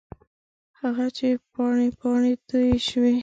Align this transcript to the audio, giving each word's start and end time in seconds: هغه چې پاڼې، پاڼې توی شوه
هغه 0.81 1.05
چې 1.17 1.27
پاڼې، 1.53 1.87
پاڼې 1.99 2.33
توی 2.49 2.69
شوه 2.87 3.13